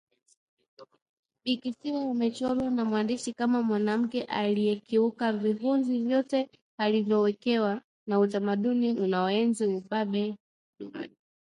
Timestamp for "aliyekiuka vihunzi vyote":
4.23-6.49